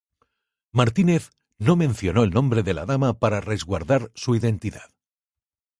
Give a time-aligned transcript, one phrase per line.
[0.71, 1.29] Martínez
[1.59, 4.89] no mencionó el nombre de la dama para resguardar su identidad.